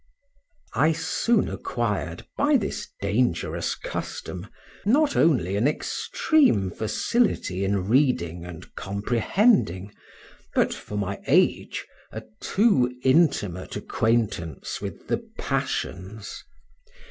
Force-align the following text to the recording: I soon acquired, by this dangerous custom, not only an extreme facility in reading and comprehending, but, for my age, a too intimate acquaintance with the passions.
I 0.73 0.93
soon 0.93 1.47
acquired, 1.47 2.25
by 2.35 2.57
this 2.57 2.87
dangerous 3.01 3.75
custom, 3.75 4.47
not 4.83 5.15
only 5.15 5.55
an 5.57 5.67
extreme 5.67 6.71
facility 6.71 7.63
in 7.63 7.87
reading 7.87 8.43
and 8.43 8.73
comprehending, 8.73 9.93
but, 10.55 10.73
for 10.73 10.97
my 10.97 11.19
age, 11.27 11.85
a 12.11 12.23
too 12.39 12.91
intimate 13.03 13.75
acquaintance 13.75 14.81
with 14.81 15.07
the 15.07 15.19
passions. 15.37 16.45